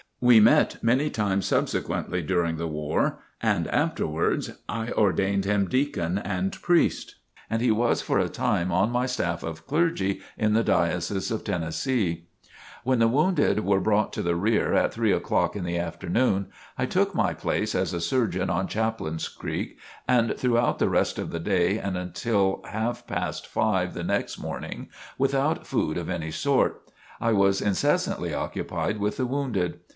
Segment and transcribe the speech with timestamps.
[0.19, 6.51] We met many times subsequently during the war and afterwards, I ordained him deacon and
[6.61, 7.15] priest,
[7.49, 11.43] and he was for a time on my staff of clergy in the Diocese of
[11.43, 12.25] Tennessee.
[12.83, 16.47] When the wounded were brought to the rear, at three o'clock in the afternoon,
[16.79, 21.31] I took my place as a surgeon on Chaplain's Creek, and throughout the rest of
[21.31, 24.87] the day and until half past five the next morning,
[25.19, 29.79] without food of any sort, I was incessantly occupied with the wounded.